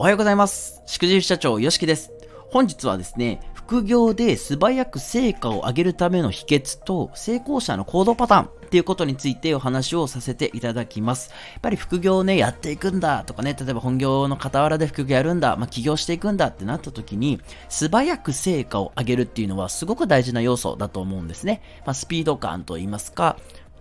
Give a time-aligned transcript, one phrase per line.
[0.00, 0.80] おはようございます。
[0.86, 2.12] しくじり社長、よしきです。
[2.50, 11.30] 本日はですね、副業で素早く成果を上げるための秘訣と成功者の行動パターンっていうことについてお話をさせていただきます。
[11.30, 21.60] やっぱり副業をね、やっていくんだとかね、例えば本業の傍らで副業やるんだ、まあ、起業していくんだってなった時に、素早く成果を上げるっていうのはすごく大事な要素だと思うんですね。
[21.84, 23.36] まあ、スピード感と言いますか、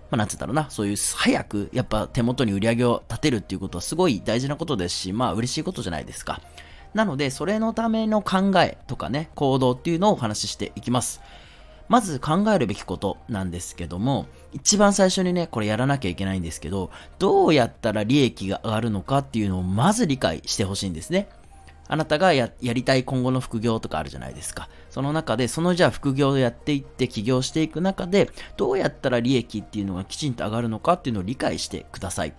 [0.09, 6.41] まあ、なんつったろうな、そういう早くやっぱ手元に売り上げを立てるっていうことはすごい大事なことですし、まあ嬉しいことじゃないですか。
[6.93, 11.21] なので、それのための考えとかね、行動っていうのをお話ししていきます。
[11.89, 21.29] まず考えるべきことなんですけども、一番最初にね、これやらなきゃいけないんですけど、どうやったら利益が上がるのかっていうのをまず理解してほしいんですね。
[21.87, 24.69] あなたがやりたい今後の副業とかあるじゃないですか。
[24.89, 32.33] その中で、そのじゃあ副業をやっていって起業していく中で、どうやったら利益っていうのがきちんと上がるのかっていうのを理解してください。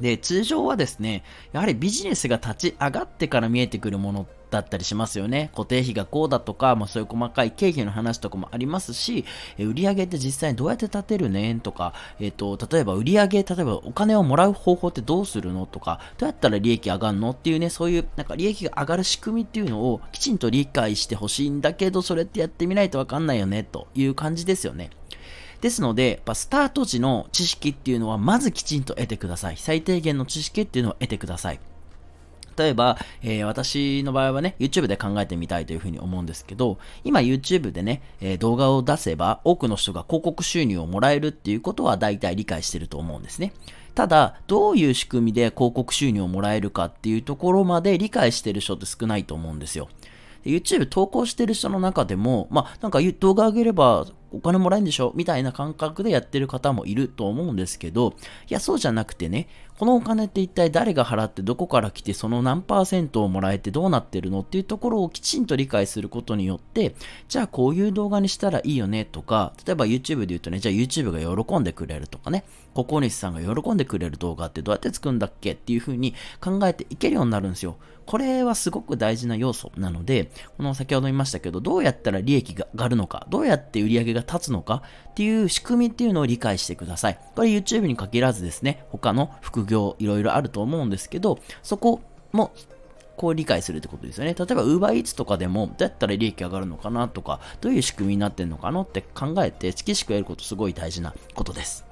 [0.00, 5.50] で、通常はですね、やはりビジネスが立ち上がってから見えてくるものってだったりしますよね。
[5.54, 9.24] 固定費がこうだとか、まあ、そういう細かい経費の話とかもありますし、
[9.58, 24.90] え売上って実際にどうやって立てるねとか、えっ、ー、と、例えば売上、例えばお金をもらう方法ってどうするのとか、どうやったら利益上がるのっていうね、そういうなんか利益が上がる仕組みっていうのをきちんと理解してほしいんだけど、それってやってみないとわかんないよねという感じですよね。
[25.60, 29.56] ですので、スタート時の知識っていうのはまずきちんと得てください。
[29.56, 31.60] 最低限の知識っていうのを得てください。
[32.56, 43.52] 例えば、えー、私の場合はね、YouTube で考えてみたいというふうに思うんですけど、今 YouTube でね、えー、動画を出せば多くの人が広告収入をもらえるっていうことは大体理解してると思うんですね。
[43.94, 49.88] ただ、どういう仕組みで広告収入をもらえるかっていうところまで理解してる人って少ないと思うんですよ。
[50.44, 55.12] YouTube 投稿してる人の中でも、まあ、なんか動画上げればお金もらえるんでしょ？
[55.16, 58.14] みたいな感覚でやってる方もいると思うんですけど、
[58.48, 66.94] いや、そうじゃなくてね、このお金って一体誰が払ってどこから来てその何パーセントをもらえてどうなってるのっていうところをきちんと理解することによって、
[67.28, 72.44] じゃあこういう動画にしたらいいよねとか、例えば YouTube で言うとね、じゃあ YouTube が喜んでくれるとかね、
[72.74, 77.76] ココニスさんが喜んでくれる動画ってどうやって作るんだっけっていう風に考えていけるようになるんですよ。
[78.06, 87.18] これはすごく大事な要素なので、この先ほど言いましたけど、どうやったら利益が上がるのか、どうやって売り上げが立つのかっていう仕組みっていうのを理解してください。
[87.34, 92.00] これ YouTube に限らずですね、他の副業いろいろあると思うんですけど、そこ
[92.32, 92.52] も
[93.16, 94.34] こう理解するってことですよね。
[94.34, 101.84] 例えば UberEats とかでもどうやったら利益上がるのかなとか、どういう仕組みになってんのかなって考えて、知識やることすごい大事なことです。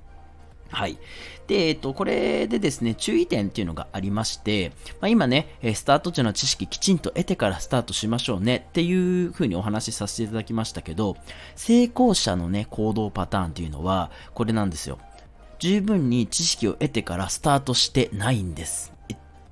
[0.71, 0.99] はい。
[1.47, 11.17] で、えっと、これでですね、注意点っていうのがありまして、まあ、今ね、スタート時の知識きちんと得てからスタートしましょうねっていう風にお話しさせていただきましたけど、
[11.55, 14.99] 成功者のね、行動パターンっていうのは、これなんですよ。
[15.59, 18.93] 十分に知識を得てからスタートしてないんです。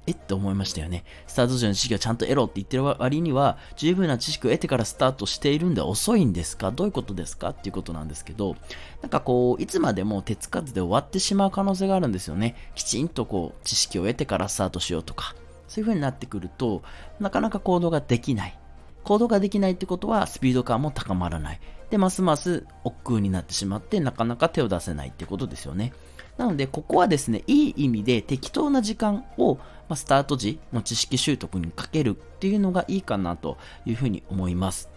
[0.05, 1.05] えって思いましたよね。
[1.29, 6.73] スタート時の知識をちゃんと得ろって言ってる割には、十分な知識を得てからスタートしているんで遅いんですか？
[6.73, 7.51] どういうことですか？
[7.51, 8.57] っていうことなんですけど、
[9.01, 12.57] なんかこう、いつまでも手つかずで終わってしまう可能性があるんですよね。
[12.75, 15.37] きちんとこう、知識を得てからスタートしようとか、
[15.69, 16.83] そういう風になってくると、
[17.21, 18.59] なかなか行動ができない。
[19.05, 21.61] 行動ができないってことは、スピード感も高まらない。
[21.91, 25.93] で、ますます億劫になってしまって、なかなか手を出せないってことですよね。
[26.39, 29.59] なので、ここはですね、いい意味で適当な時間を、
[29.89, 34.89] まスタート時の知識習得にかけるっていうのがいいかなというふうに思います。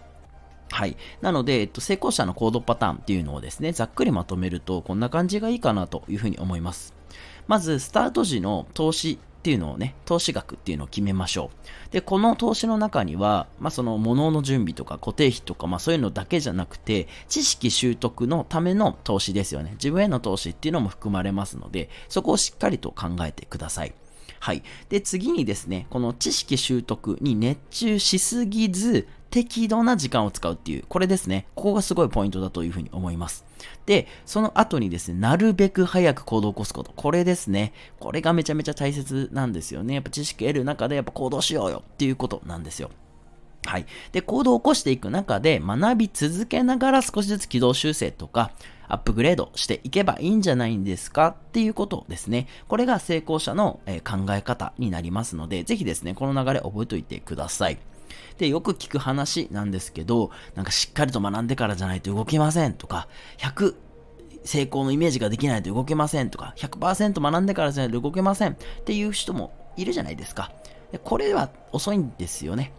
[0.70, 0.96] はい。
[1.20, 6.94] なので、えっと、成功者の行動パターンっていうのをですね、ざっくりまとめると、こんな感じがいいかなというふうに思います。
[7.46, 11.52] まず、スタート時の投資っていうのをね、投資額っていうのを決めましょ
[11.88, 11.92] う。
[11.92, 19.74] で、この投資の中には、まあ、その物の準備とか固定費とか、まあ、そういうのだけじゃなくて、知識習得のための投資ですよね。
[19.74, 23.94] 自分への投資っていうのも含まれますので、そこをしっかりと考えてください。
[24.40, 24.62] はい。
[24.88, 31.46] で、次にですね、この知識習得に熱中しすぎず、適度な時間を使うっていう、これですね。
[31.54, 33.44] ここがすごいポイントだというふうに思います。
[33.84, 36.92] で、その後にですね、なるべく早く行動を起こすこと。
[36.94, 37.72] これですね。
[37.98, 39.94] これがめちゃめちゃ大切なんですよね。
[39.94, 42.90] やっぱ知識得る中でやっぱ行動しようよっていうことなんですよ。
[43.66, 43.86] はい。
[44.12, 48.52] で、行動を起こしていく中で学び続けながら少しずつ軌道修正とか、
[48.88, 52.46] アップグレードしていけばいいんじゃないんですかっていうことですね。
[52.68, 57.78] これが成功者の、え考え方になりますので、ぜひですね、この流れ覚えておいてください。
[58.38, 63.74] で、よく聞く話なんですけど、なんかしっかりと学んでからじゃないと動けませんとか、100
[64.44, 70.52] 成功のイメージができないと動けませんとか、100%学んでからじゃないと動けませんっていう人もいるじゃないですか。
[70.92, 72.72] でこれは遅いんですよね。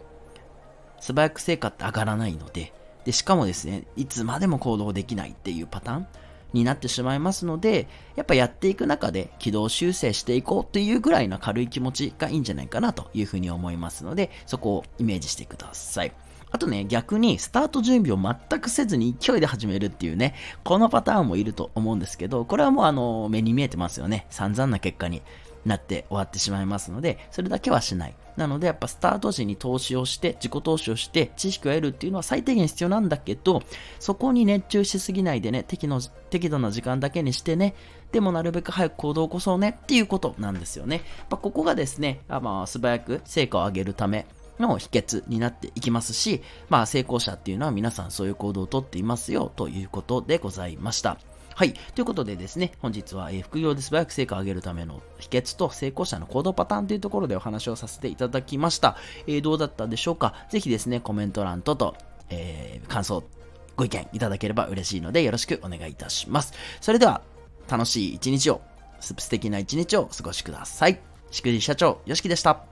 [1.00, 2.72] 素早く成果って上がらないので、
[3.08, 6.06] で、しかもですね、いつまでも行動できないっていうパターン。
[6.52, 16.12] になってしまいますので、やっぱやっていく中で軌道修正していこうっていうぐらいの軽い気持ちがいいんじゃないかなというふうに思いますので、そこをイメージしてください。
[16.50, 20.34] あとね、逆にスタート準備を全くせずに勢いで始めるっていうね、
[20.64, 24.26] このパターンもいると思うんですけど、これはもうあの、目に見えてますよね。
[24.30, 25.22] 散々な結果に
[25.68, 28.14] なって終わってしまいますので、それだけはしない。
[28.36, 33.62] なのでやっぱスタート時に投資をして、自己投資をして、知識を得るっていうのは最低限必要なんだけど、
[33.98, 36.00] そこに熱中しすぎないでね、適の
[36.30, 37.74] 適度な時間だけにしてね、
[38.12, 41.02] でもなるべく早く行動を起こそうねっていうことなんですよね。
[41.30, 44.26] まあ、ここがですね、あまあ、素早く成果を上げるため、
[44.58, 51.18] の秘訣になっていきますし、まあ成功者っていうのは皆さんそういう行動をとっていますよということでございました。
[51.58, 51.72] はい。
[51.72, 58.96] ということでですね、本日は、え、副業で素早く成果を上げるための秘訣と成功者の行動パターンというところでお話をさせていただきました。
[59.26, 60.34] えー、どうだったでしょうか？
[60.50, 61.96] ぜひですね、コメント欄とと、
[62.30, 63.24] えー、感想、
[63.74, 66.52] ご意見いただければ嬉しいのでよろしくお願いいたします。
[66.80, 67.22] それでは、
[67.68, 68.60] 楽しい一日を、
[69.00, 71.00] 素敵な一日をお過ごしください。
[71.32, 72.62] しくじ社長、よしきでした。